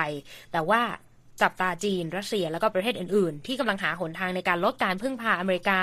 [0.51, 0.81] แต่ว่า
[1.41, 5.79] จับตาจีน รัสเซียแล้วก็ประเทศอื่นๆ ที่กำลังหาหนทางในการลดการพึ่งพาอเมริกา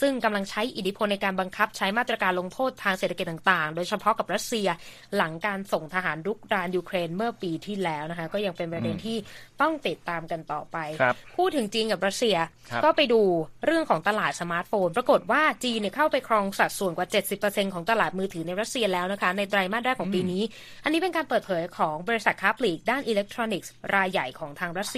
[0.00, 4.68] ซึ่งกำลังใช้อิทธิพลในการบังคับใช้มาตรการลงโทษทางเศรษฐกิจต่างๆ โดยเฉพาะกับรัสเซีย
[5.16, 9.16] หลังการส่งทหารรุกรานยูเครนเมื่อปีที่แล้วนะคะก็ยังเป็นประเด็นที่
[9.60, 10.76] ต้องติดตามกันต่อไป
[11.36, 12.36] พูดถึงจีนกับรัสเซีย
[12.84, 13.20] ก็ไปดู
[13.66, 17.08] เรื่องของตลาดสมาร์ทโฟน ปรากฏว่าจีนเนี่ยเข้าไปครองสัดส่วนกว่า
[17.40, 20.42] 70%ของตลาดมือถือในรัสเซียแล้วนะคะ ในไตรมาสแรกของปีนี้
[20.84, 24.96] อันนี้เป็นการเปิดเผยของบริษัทค้าปลีกด้านอิเล็กทรอนิกส์รายใหญ่ของทางรัสเซ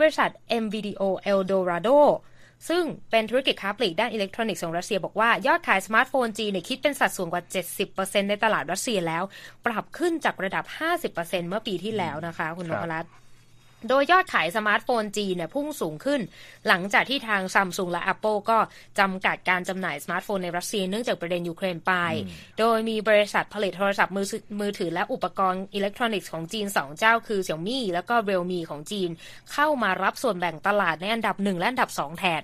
[0.00, 0.30] บริษัท
[0.62, 1.98] M.Video Eldorado
[2.68, 7.42] ซึ่งเป็นธุรกิจค้าปลีกด้านอิเล็กทรอนิกส์ของรัสเซียบอกว่ายอดขายสมาร์ทโฟนจีนเนี่ยคิดเป็นสัดส่วนกว่า
[7.86, 9.22] 70%ในตลาดรัสเซียแล้ว
[9.66, 10.64] ปรับขึ้นจากระดับ
[11.06, 13.12] 50%เมื่อปีที่แล้วนะคะ คุณนพรัตน์
[13.88, 16.20] โดยยอดขายสมาร์ทโฟนจีนเนี่ยพุ่งสูงขึ้น
[16.68, 18.58] หลังจากที่ทางซัมซุงและ Apple ก็
[18.98, 21.92] จำกัดการจำหน่ายสมาร์ทโฟนในรัสเซียเนื่องจากประเด็นยูเครนไป
[22.58, 24.26] โดยมีบริษัทผลิตโทรศัพท์มือ
[24.60, 29.10] มือถือและอุปกรณ์อิเล็กทรอนิกส์ของจีน 2 เจ้าคือเสี่ยวมี่แล้วก็เรลมีของจีน
[29.52, 32.42] เข้ามารับส่วนแบ่งตลาดในอันดับ 1 และอันดับ 2 แทน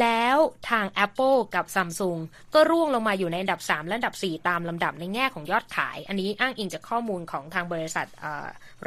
[0.00, 0.36] แล้ว
[0.70, 2.18] ทาง Apple กับซัมซุง
[2.54, 8.06] ก็ร่วงลงมาอยู่ในอันดับ 3 และอันดับ 4 ตามลำดับในแง่ของยอดขาย อันนี้อ้างอิงจากข้อมูลของทางบริษัท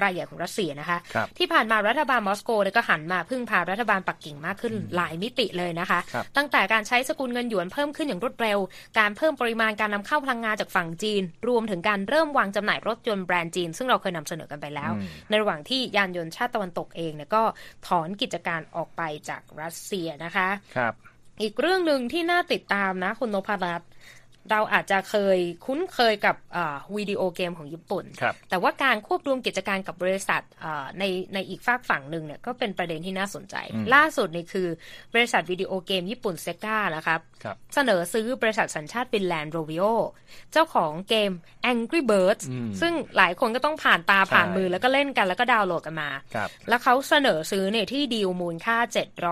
[0.01, 0.97] รายใหญ่ของรัสเซียนะคะ
[1.37, 5.99] ที่ผ่านมารัฐบาลมอสโกเลยก็หันมาพึ่งพารัฐบาลปักกิ่งมากขึ้นหลายมิติเลยนะคะ
[6.37, 8.59] ตั้งแต่การใช้สกุลเงินหยวนเพิ่มขึ้นอย่างรวดเร็ว
[8.99, 14.91] การเพิ่มปริมาณการนำเข้าพลังงานจากฝั่งจีน รวมถึงการเริ่มวางจำหน่ายรถยนต์แบรนด์จีน ซึ่งเราเคยนำเสนอกันไปแล้ว
[15.29, 17.43] ในระหว่างที่ยานยนต์ชาติตะวันตกเองเนี่ยก็
[17.87, 20.93] ถอนกิจการออกไปจากรัสเซียนะคะครับ
[21.41, 23.89] อีกเรื่องหนึ่งที่น่าติดตามนะคุณนพรัตน์
[24.51, 26.35] เราอาจจะเคยคุ้นเคยกับ
[26.95, 28.05] วิดีโอเกมของญี่ปุ่น
[28.49, 30.41] แต่ว่าการควบรวมกิจการกับบริษัท
[30.99, 33.55] ในในอีกฝากฝั่งหนึ่งเนี่ยก็เป็นประเด็นที่น่าสนใจ
[33.95, 34.67] ล่าสุดนี่คือ
[35.13, 39.83] บริษัทวิดีโอเกมญี่ปุ่นเซกานะครับรบเสนอซื้อบริษัทสัญชาติฟินแลนด์ Rovio
[40.51, 41.31] เจ้าของเกม
[41.71, 42.43] Angry Birds
[42.81, 46.09] ซึ่งหลายคนก็ต้องผ่านตาผ่านมือแล้วก็เล่นกันแล้วก็ดาวน์โหลดกันมา
[46.69, 48.77] แล้วเขาเสนอซื้อเนี่ยที่ดีลมูลค่า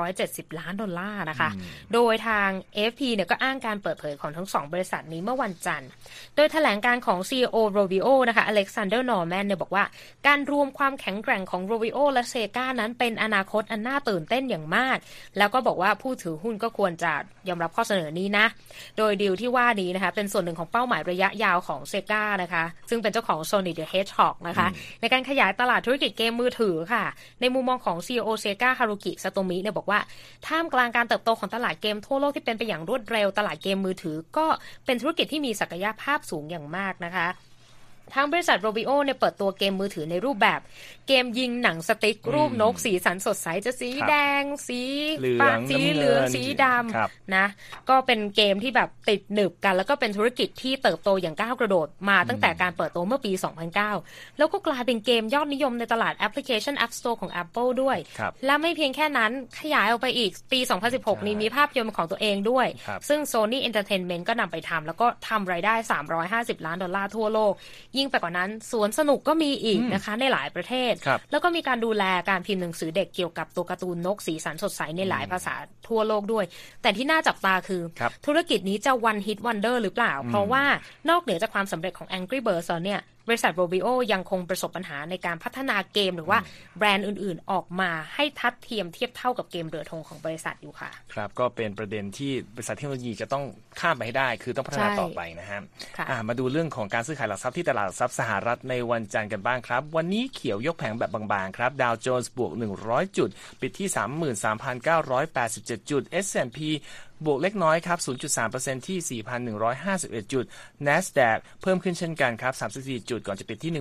[0.01, 1.49] 770 ล้านดอลลาร์นะคะ
[1.93, 2.49] โดยทาง
[2.89, 5.89] AFP เนี่ยก็อ้างการเปิดเผยของทั้งสองบริษัทนี้เมื่อวันจันทร์
[6.35, 9.83] โดยแถลงการณ์ของ CEO r o v i o นะคะอเล็กซานเดอร์นอร์แมนเนี่ยบอกว่า
[10.27, 14.97] การรวมความแข็งแกร่งของ r o v i o และเซกานั้นเป็นอนาคตอันน่าตื่นเต้นอย่างมาก
[15.37, 17.11] แล้วก็บอกว่าผู้ถือหุ้นก็ควรจะ
[17.47, 18.45] ยอมรับข้อเสนอนี้นะ
[18.97, 24.67] โดยดีลที่ว่านี้นะคะเป็นส่วนหนึ่งของเป้าหมายระยะยาวของเซกานะคะ ซึ่งเป็นเจ้าของ Sonic the Hedgehog นะคะ
[25.01, 27.03] ในการขยายตลาดธุรกิจเกมมือถือค่ะ
[27.41, 29.99] ในมุมมองของ CEO เซกาฮารุกิซาโตมิเนี่ยบอกว่า
[30.47, 34.47] ท่ามกลางการเติบโตของตลาดเกมทั่วโลกที่เป็นไปอย่างรวดเร็วตลาดเกมมือถือก็
[34.85, 37.27] เป็นธุรกิจที่มีศักยภาพสูงอย่างมากนะคะ
[38.13, 40.59] ทางบริษัทโรบิโอเนี่ยเปิดตัวเกมมือถือในรูปแบบ
[41.07, 44.81] เกมยิงหนังสติ๊กรูปนกสีสันสดใสจะสีแดง สี
[45.39, 47.45] ฟ้าสีเหลืองสีดำนะ
[47.89, 53.31] ก็เป็นเกมที่แบบติดหนึบกัน แล้วก็เป็นธุรกิจที่เติบโตอย่างก้าวกระโดดมาตั้งแต่การเปิดตัวเมื่อปี
[53.85, 57.97] 2009 แล้วก็กลายเป็นเกมยอดนิยมในตลาดแอปพลิเคชัน App Store ของ Apple ด้วย
[58.45, 60.59] และไม่เพียงแค่นั้นขยายออกไปอีกปี
[60.93, 62.67] 2016 นี้มีภาพยนตร์ของตัวเองด้วย
[63.09, 65.75] ซึ่ง Sony Entertainment ก็นำไปทำแล้วก็ทำรายได้
[66.59, 67.53] 350 ล้านดอลลาร์ทั่วโลก
[67.97, 70.93] ยิ่งไปกว่านั้นสวนสนุกก็มีอีกนะคะในหลายประเทศ
[71.31, 75.55] แล้วก็มีการดูแลการพิมพ์หนังสือเด็กเกี่ยวกับตัวการ์ตูนนกสีสันสดใสในหลายภาษา
[75.88, 76.45] ทั่วโลกด้วย
[76.81, 77.81] แต่ที่น่าจับตาคือ
[78.25, 80.63] ธุรกิจนี้จะ one-hit wonder หรือเปล่า เพราะว่า
[81.10, 86.39] นอกเหนือจากความสำเร็จของ Angry Birds เนี่ย บริษัท Rovio ยังคงประสบปัญหาในการพัฒนาเกมหรือว่า
[86.77, 93.43] แบรนด์อื่นๆออกมาให้ทัดเทียมเทียบเท่ากับเกมเรือธงของบริษัทอยู่ค่ะ ครับ ก็เป็นประเด็นที่บริษัทเทคโนโลยีจะต้อง
[93.79, 95.61] ข้ามไปให้ได้ คือต้องพัฒนาต่อไปนะฮะ
[96.27, 102.51] มาดูเรื่องของการซื้อขายหลักทรัพย์ที่ตลาดทรัพย์สหรัฐในวันจันทร์กันบ้างครับ วันนี้เขียวยกแผงแบบบางๆครับดาวโจนส์บวก
[102.85, 103.29] 100 จุด
[103.61, 103.88] ปิดที่
[104.63, 106.59] 33,987 จุด S&P
[107.25, 107.99] บวกเล็กน้อยครับ
[108.43, 109.21] 0.3%ที่
[109.62, 110.45] 4,151 จุด
[110.88, 113.71] NASDAQ เพิ่มขึ้นเช่นกันครับ 34 จุด ก่อนจะปิดที่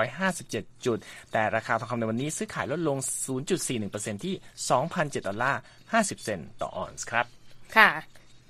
[0.00, 0.98] 12,157 จุด
[1.32, 2.98] แต่ราคาทองคำในวันนี้ซื้อขายลดลง
[3.60, 4.34] 0.41%ที่
[4.80, 5.60] 2,007ดอลลาร์
[5.92, 7.26] 50 เซนต์ต่อออนซ์ครับ
[7.76, 7.90] ค่ะ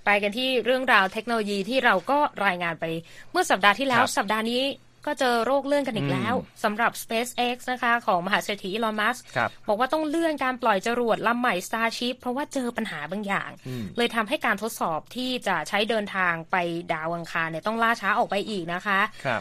[0.04, 2.84] ไปกันที่เรื่องราวเทคโนโลยีที่เราก็รายงานไป
[3.30, 4.62] เมื่อสัปดาห์ที่แล้ว สัปดาห์นี้
[5.06, 6.34] ก็เจอโรคเลื่อนกันอีกแล้ว
[6.64, 9.22] สำหรับ SpaceX นะคะ ของมหาเศรษฐีอีลอนมัสก์
[9.68, 13.50] บอกว่าต้องเลื่อนการปล่อยจรวดลำใหม่ Starship เพราะว่าเจอปัญหาบางอย่าง
[13.96, 16.56] เลยทำให้การทดสอบที่จะใช้เดินทางไป
[16.92, 19.00] ดาวอังคารเนี่ยต้องล่าช้าออกไปอีกนะคะ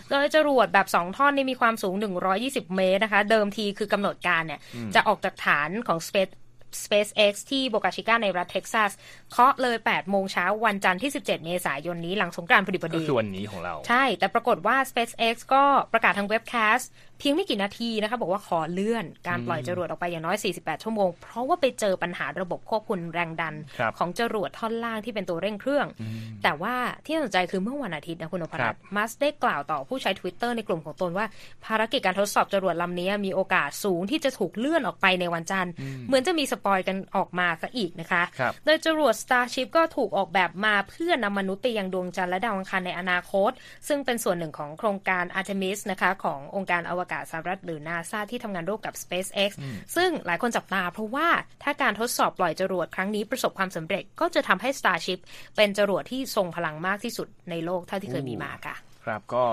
[0.10, 1.96] โดยจรวดแบบ 2 ท่อนนี่มีความสูง
[2.36, 4.60] 120 เมตรนะคะ เดิมทีคือกำหนดการเนี่ย
[4.96, 6.34] จะออกจากฐานของ Space
[6.84, 8.92] SpaceX ที่โบคาชิก้าในรัฐเท็กซัส
[9.32, 16.90] เคาะเลย 8 โมงเช้าวันจันทร์ที่ 17 เมษายนนี้หลังสงกรานต์พอดีพอดีก็คือวันนี้ของเรา ใช่ แต่ปรากฏว่า SpaceX ก็ประกาศทาง webcast
[17.20, 23.54] เพียงไม่กี่นาทีนะคะ บอกว่าขอเลื่อนการปล่อยจรวดออกไปอย่างน้อย 48 ชั่วโมง เพราะว่าไปเจอปัญหาระบบควบคุมแรงดัน
[23.98, 25.88] ของจรวดท่อนล่างที่เป็นตัวเร่งเครื่อง
[26.44, 31.26] แต่ว่าที่น่าสนใจคือเมื่อวันอาทิตย์นะคุณนพรัตน์มัสก์ได้กล่าวต่อผู้ใช้ Twitter ในกลุ่มของตนว่า
[31.66, 35.72] ภารกิจการทดสอบจรวดลำนี้มีโอกาสสูงที่จะถูกเลื่อนออกไปในวันจันทร์
[36.08, 38.24] เหมือนจะมีสปอยกันออกมาซะอีกนะคะ
[38.66, 43.52] โดยจรวด Starship ก็ถูกออกแบบมาเพื่อนำมนุษย์ไปยังดวงจันทร์และดาวอังคารในอนาคต
[43.88, 49.52] ซึ่งเป็นส่วนหนึ่งของโครงการ Artemis นะคะขององค์การอวกาศสหรัฐหรือ NASA ที่ทำงานร่วมกับ SpaceX
[49.96, 51.28] ซึ่งหลายคนจับตาเพราะว่า
[51.64, 55.20] ถ้าการทดสอบปล่อยจรวดครั้งนี้ประสบความสำเร็จก็จะทำให้ Starship
[55.56, 59.44] เป็นจรวดที่ทรงพลังมากที่สุดในโลกเท่าที่เคยมีมาค่ะ ครับก็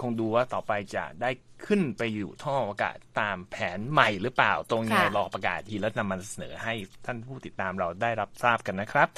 [0.00, 1.30] คงดูว่าต่อไปจะได้
[1.66, 6.74] ขึ้นไปอยู่ท่ออากาศตามแผนใหม่หรือเปล่า ตรงยังไงรอประกาศทีแล้วนำมาเสนอให้
[7.06, 9.08] ท่านผู้ติดตามเราได้รับทราบกันนะครับ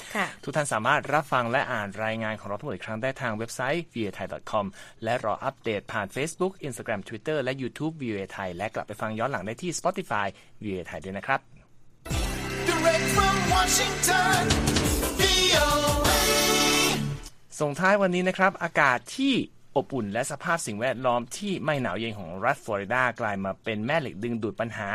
[0.44, 4.66] ทุกท่านสามารถรับฟังและอ่านรายงานของเราทั้งหมดอีกครั้งได้ทางเว็บไซต์ v a t h a i c o m
[5.04, 10.26] และรออัปเดตผ่าน Facebook Instagram Twitter และ YouTube v a t h a i และกลับไปฟังย้อนหลังได้ที่ Spotify
[10.64, 11.40] v a t h a i ด้วยนะครับ
[12.68, 14.42] Direct from Washington
[15.20, 16.10] VOA
[17.60, 19.34] ส่งท้ายวันนี้นะครับ อากาศที่
[19.78, 24.88] อบอุ่น และสภาพสิ่งแวดล้อมที่ไม่หนาวเย็นของรัฐฟลอริดากลายมาเป็นแม่เหล็กดึงดูดปัญหา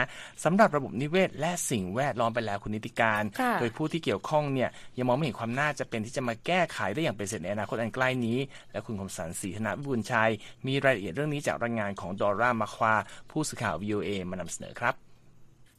[0.43, 3.23] สำหรับระบบนิเวศ และสิ่งแวดล้อมไปแล้วคุณนิติการ
[3.59, 8.37] โดยผู้ที่เกี่ยวข้องเนี่ยยังมองไม่เห็นความน่าจะเป็นที่จะมาแก้ไขได้อย่างเป็นเสร็จในอนาคตอันใกล้นี้
[8.71, 10.31] และคุณคมสันศรีธนวิบุญชัย
[10.67, 12.93] มีรายละเอียดเรื่องนี้จากรายงานของดอร่ามาควา
[13.31, 15.02] ผู้สื่อข่าว VOA มานำเสนอครับ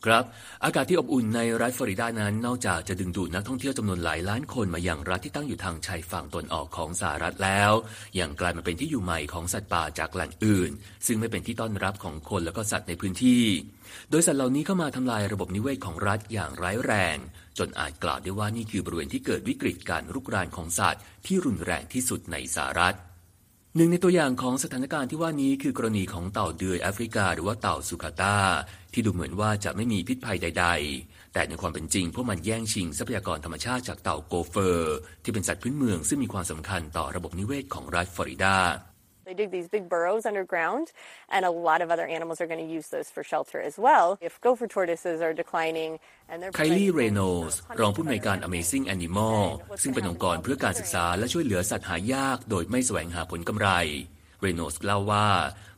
[0.06, 0.24] ครับ
[0.64, 7.72] อากาศที่อบอุ่นในรัฐฟลอริดานั้น นอกจากจะดึงดูดนักท่องเที่ยวจำนวนหลายล้านคนมาอย่างรัฐที่ตั้งอยู่ทางชายฝั่งตนออกของสหรัฐแล้ว
[8.18, 10.70] ยังกลายมาเป็นที่อยู่ใหม่ของสัตว์ป่าจากแหล่งอื่น
[11.06, 13.44] ซึ่งไม่เป็นที่ต้อนรับของคนและก็สัตว์ในพื้นที่
[14.10, 17.16] โดยสัตว์เหล่านี้เข้ามาทำลายระบบนิเวศของรัฐอย่างร้ายแรง
[17.58, 22.96] จนอาจกล่าวได้ว่านี่คือบริเวณที่เกิดวิกฤตการรุกรานของสัตว์ที่รุนแรงที่สุดในสหรัฐ
[23.76, 28.38] หนึ่งในตัวอย่างของสถานการณ์ที่ว่านี้คือกรณีของเต่าเดือยแอฟริกา หรือว่าเต่าสุขาตา
[28.92, 30.66] ที่ดูเหมือนว่าจะไม่มีพิษภัยใด
[31.00, 38.56] ๆ แต่ในความเป็นจริงพวกมันแย่งชิงทรัพยากรธรรมชาติจากเต่าโกเฟอร์ ที่เป็นสัตว์พื้นเมืองซึ่งมีความสำคัญต่อระบบนิเวศของรัฐฟลอริดา
[39.26, 40.86] They dig these big burrows underground,
[41.34, 44.06] and a lot of other animals are going to use those for shelter as well.
[44.28, 45.92] If gopher tortoises are declining,
[46.30, 47.20] and they're ไคลี่เรโน
[47.52, 49.40] สรองผู้อำนวยการ Amazing Animal
[49.82, 53.68] ซึ่งเป็นองค์กรเพื่อการศึกษาและช่วยเหลือสัตว์หายาก โดยไม่แสวงหาผลกำไร
[54.40, 55.28] เรโนสเล่าว่า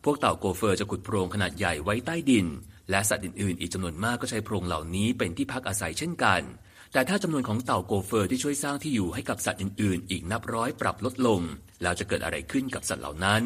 [0.05, 2.47] พวกเต่าโกเฟอร์จะขุดโพรงขนาดใหญ่ไว้ใต้ดิน
[2.91, 6.43] และสัตว์อื่นๆ อีกจำนวนมากก็ใช้โพรงเหล่านี้เป็นที่พักอาศัยเช่นกัน
[6.93, 11.41] แต่ถ้าจำนวนของเต่าโกเฟอร์ที่ช่วยสร้างที่อยู่ให้กับสัตว์อื่นๆ อีกนับร้อยปรับลดลง
[11.83, 13.43] แล้วจะเกิดอะไรขึ้นกับสัตว์เหล่านั้น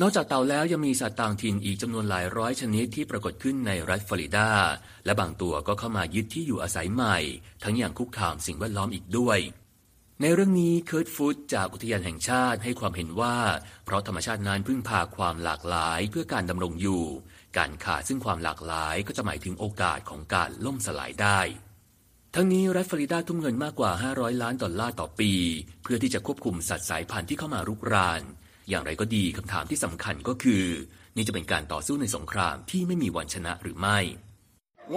[0.00, 4.50] นอกจากเต่าแล้วยังมีสัตว์ต่างถิ่นอีกจำนวนหลายร้อยชนิดที่ปรากฏขึ้นในรัฐฟลอริดา
[5.04, 7.18] และบางตัวก็เข้ามายึดที่อยู่อาศัยใหม่
[7.64, 9.38] ทั้งอย่างคุกคามสิ่งแวดล้อมอีกด้วย
[10.20, 13.36] ในเรื่องนี้เคิร์ตฟูดจากอุทยานแห่งชาติให้ความเห็นว่า
[13.84, 17.04] เพราะธรรมชาตินั้นพึ่งพาความหลากหลายเพื่อการดำรงอยู่
[17.56, 21.40] การขาดซึ่งความหลากหลายก็จะหมายถึงโอกาสของการล่มสลายได้
[22.38, 25.32] ทั้งนี้รัฐฟลอริดาทุ่มเงินมากกว่า 500 ล้านดอลลาร์ต่อปี
[25.82, 28.22] เพื่อที่จะควบคุมสัตว์สายพันธุ์ที่เข้ามารุกราน
[28.68, 30.64] อย่างไรก็ดีคำถามที่สำคัญก็คือ
[31.16, 33.98] นี่จะเป็นการต่อสู้ในสงครามที่ไม่มีวันชนะหรือไม่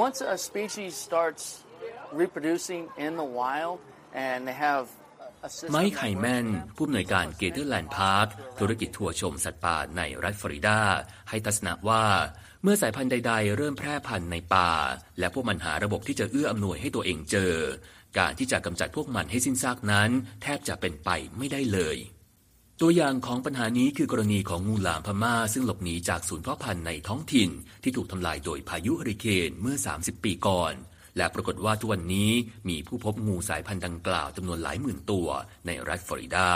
[0.03, 1.43] Once a species starts
[2.21, 3.77] reproducing in the wild
[4.27, 4.85] and they have
[5.71, 8.27] ไมค์ไฮแมนผู้อำนวยการ Gatorland Park
[8.59, 10.79] ธุรกิจทัวร์ชมสัตว์ป่าในรัฐฟลอริดา
[11.29, 12.03] ให้ทัศนะว่า
[12.63, 14.71] เมื่อสายพันธุ์ใด ๆ เริ่มแพร่พันธุ์ในป่า
[15.19, 17.53] และพวกมันหาระบบที่จะเอื้ออำนวยให้ตัวเองเจอ
[18.17, 20.09] การที่จะกำจัดพวกมันให้สิ้นซากนั้น
[20.41, 21.97] แทบจะเป็นไปไม่ได้เลย
[22.81, 27.49] ตัวอย่างของปัญหานี้คือกรณีของงูหลามพม่า ซึ่งหลบหนีจากศูนย์เพาะพันธุ์ในท้องถิ่น
[27.83, 30.73] ที่ถูกทำลายโดยพายุเฮริเคนเมื่อ 30 ปีก่อน
[31.17, 32.31] และปรากฏว่าทุกวันนี้
[32.69, 35.27] มีผู้พบงูสายพันธุ์ดังกล่าวจำนวนหลายหมื่นตัว
[35.65, 36.49] ในรัฐฟลอริดา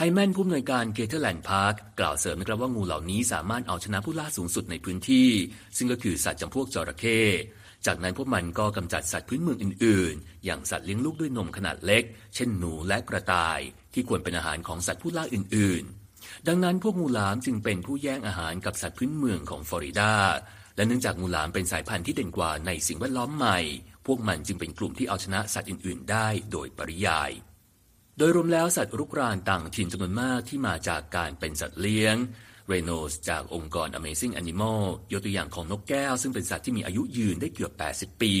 [0.00, 5.30] ไฮแมนผู้อำนวยการ Gatorland Park กล่าวเสริมนะครับว่างูเหล่านี้สามารถเอาชนะผู้ล่าสูงสุดในพื้นที่
[5.76, 7.20] ซึ่งก็คือสัตว์จำพวกจระเข้
[7.86, 13.60] จากนั้นพวกมันก็กำจัดสัตว์พื้นเมืองอื่น ๆ อย่างสัตว์เลี้ยงลูกด้วยนมขนาดเล็ก เช่นหนูและกระต่าย
[13.94, 15.84] ที่ควรเป็นอาหารของสัตว์ผู้ล่าอื่น
[16.16, 20.14] ๆ ดังนั้นพวกงูหลามจึงเป็นผู้แย่งอาหารกับสัตว์พื้นเมืองของฟลอริดา
[20.76, 23.58] และเนื่องจากงูหลามเป็นสายพันธุ์ที่เด่นกว่าในสิ่งแวดล้อมใหม่
[24.06, 27.32] พวกมันจึงเป็นกลุ่มที่เอาชนะสัตว์อื่น ๆ ได้โดยปริยาย
[28.20, 32.16] โดยรวมแล้วสัตว์รุกรานต่างถิ่นจำนวนมากที่มาจากการเป็นสัตว์เลี้ยง
[32.66, 38.34] เรโนสจากองค์กร Amazing Animal ยกตัวอย่างของนกแก้ว ซึ่งเป็นสัตว์ที่มีอายุยืนได้เกือบ 80 ปี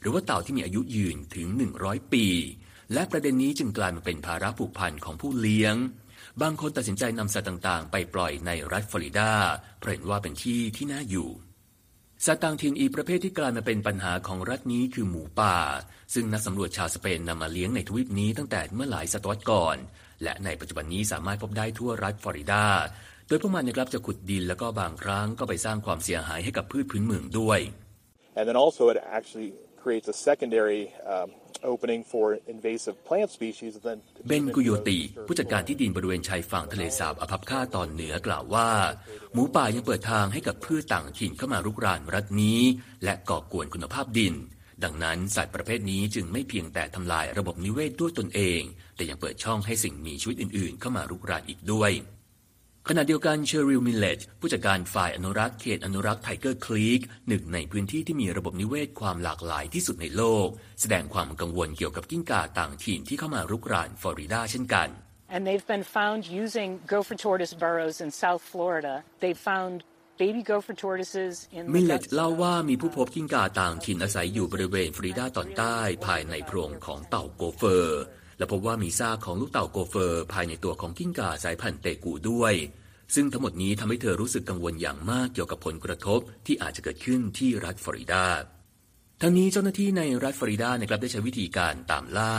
[0.00, 1.48] หรือว่าเต่าที่มีอายุยืนถึง
[1.80, 2.26] 100 ปี
[2.92, 5.74] และประเด็นนี้จึงกลายมาเป็นภาระผูกพันของผู้เลี้ยง
[6.42, 9.32] บางคนตัดสินใจนำสัตว์ต่างๆ ไปปล่อยในรัฐฟลอริดา
[9.78, 11.30] เพราะเห็นว่าเป็นที่ที่น่าอยู่
[12.26, 15.56] สัตว์ต่างถิ่นอีกประเภทที่กลายมาเป็นปัญหาของรัฐนี้คือหมูป่า
[16.14, 19.76] ซึ่งนักสำรวจชาวสเปนนำมาเลี้ยงในทวีปนี้ตั้งแต่เมื่อหลายศตวรรษก่อน
[20.22, 22.64] และในปัจจุบันนี้สามารถพบได้ทั่วรัฐฟลอริดา
[23.28, 27.60] โดยพวกมันนะครับจะขุดดินแล้วก็บางครั้งก็ไปสร้างความเสียหายให้กับพืชพื้นเมืองด้วย
[28.38, 29.50] And then also it actually
[29.82, 30.82] creates a secondary
[31.14, 31.28] um,
[31.72, 33.98] opening for invasive plant species then
[34.28, 38.68] Ben Gugliotti ผู้จัดการที่ดินบริเวณชายฝั่งทะเลสาบ Apopka ตอนเหนือกล่าวว่า
[39.32, 42.60] หมูป่ายังเปิดทางให้กับพืชต่างถิ่นเข้ามารุกรานรัฐนี้
[43.04, 44.34] และก่อกวนคุณภาพดิน
[44.84, 48.60] ดังนั้นสัตว์ประเภทนี้จึงไม่เพียงแต่ทำลายระบบนิเวศด้วยตนเอง
[48.96, 51.92] แต่ยังเปิดช่องให้สิ่งมีชีวิตอื่นๆ เข้ามารุกรานอีกด้วย
[52.88, 60.48] ขณะเดียวกัน Cheryl Millett ผู้จัดการฝ่ายอนุรักษ์เขตอนุรักษ์ Tiger Creekหนึ่งในพื้นที่ที่มีระบบนิเวศความหลากหลายที่สุดในโลก
[60.80, 64.88] แสดงความกังวลเกี่ยวกับกิ้งก่าต่างถิ่นที่เข้ามารุกรานฟลอริดาเช่นกัน
[65.34, 68.94] And they've been found using gopher tortoise burrows in South Florida.
[69.22, 69.74] They've found
[70.22, 78.02] baby gopher tortoises in มิล the เลต guts เล่า of- ว่ามีผู้พบกิ้งก่าต่างถิ่นอาศัยอยู่บริเวณฟลอริดาตอนใต้ภายในโพรงของเต่าโกเฟอร์
[78.38, 82.54] และพบว่ามีซากของลูกเต่าโกเฟอร์ภายในตัวของกิ้งก่าสายพันธุ์เตกูด้วย
[83.14, 88.24] ซึ่งทั้งหมดนี้ทำให้เธอรู้สึกกังวลอย่างมากเกี่ยวกับผลกระทบที่อาจจะเกิดขึ้นที่รัฐฟลอริดา
[89.22, 92.36] ทั้งนี้เจ้าหน้าที่ในรัฐฟลอริดานะครับได้ใช้วิธีการตามล่า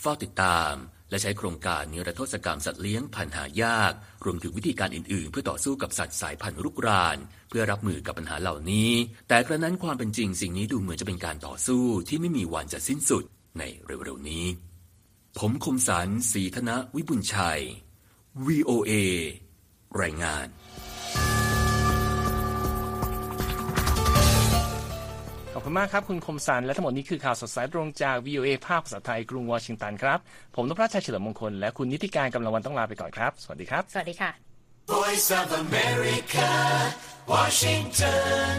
[0.00, 0.74] เฝ้าติดตาม
[1.10, 3.92] และใช้โครงการนิรโทษกรรมสัตว์เลี้ยงพันหายาก
[4.24, 7.16] รวมถึงวิธีการอื่น ๆ เพื่อต่อสู้กับสัตว์สายพันธุ์รุกราน
[7.48, 8.90] เพื่อรับมือกับปัญหาเหล่านี้
[9.28, 13.24] แต่กระนั้นความเป็นจริงสิ่งนี้ดูเหมือนจะเป็นการต่อสู้ที่ไม่มีวันจะสิ้นสุด
[13.58, 14.46] ในเร็วๆนี้
[15.38, 17.60] ผมคมสันสีธนวิบุญชัย
[18.46, 18.92] VOA
[20.00, 20.46] รายงาน
[25.52, 30.18] ขอบคุณมากครับ คุณคมสันและทั้งหมดนี้คือข่าวสดสายตรงจาก VOA ภาคภาษาไทยกรุงวอชิงตันครับ
[30.56, 34.30] ผมนพรัชชัยเฉลิมมงคล และคุณนิติการกำลังวันต้องลาไปก่อนครับ สวัสดีครับ สวัสดีค่ะ
[34.88, 36.48] Voice of America,
[37.26, 38.58] Washington.